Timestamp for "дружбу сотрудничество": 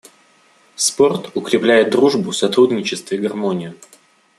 1.91-3.13